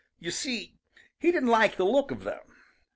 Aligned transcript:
You 0.17 0.31
see, 0.31 0.79
he 1.19 1.31
didn't 1.31 1.49
like 1.49 1.77
the 1.77 1.85
look 1.85 2.09
of 2.09 2.23
them. 2.23 2.39